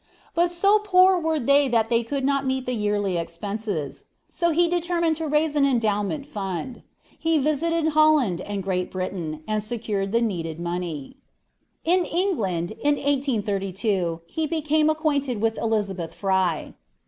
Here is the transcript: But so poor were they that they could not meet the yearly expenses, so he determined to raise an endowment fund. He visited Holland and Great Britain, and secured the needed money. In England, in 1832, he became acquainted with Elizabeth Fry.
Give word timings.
But 0.33 0.49
so 0.49 0.79
poor 0.79 1.19
were 1.19 1.39
they 1.39 1.67
that 1.67 1.89
they 1.89 2.01
could 2.03 2.25
not 2.25 2.43
meet 2.43 2.65
the 2.65 2.73
yearly 2.73 3.17
expenses, 3.17 4.07
so 4.27 4.49
he 4.49 4.67
determined 4.67 5.15
to 5.17 5.27
raise 5.27 5.55
an 5.55 5.63
endowment 5.63 6.25
fund. 6.25 6.81
He 7.19 7.37
visited 7.37 7.89
Holland 7.89 8.41
and 8.41 8.63
Great 8.63 8.89
Britain, 8.89 9.43
and 9.47 9.63
secured 9.63 10.11
the 10.11 10.19
needed 10.19 10.59
money. 10.59 11.17
In 11.85 12.05
England, 12.05 12.71
in 12.83 12.95
1832, 12.95 14.21
he 14.25 14.47
became 14.47 14.89
acquainted 14.89 15.39
with 15.39 15.59
Elizabeth 15.59 16.15
Fry. 16.15 16.73